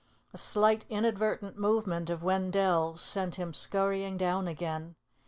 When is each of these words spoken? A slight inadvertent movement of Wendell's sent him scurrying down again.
A 0.33 0.37
slight 0.39 0.83
inadvertent 0.89 1.59
movement 1.59 2.09
of 2.09 2.23
Wendell's 2.23 3.01
sent 3.01 3.35
him 3.35 3.53
scurrying 3.53 4.17
down 4.17 4.47
again. 4.47 4.95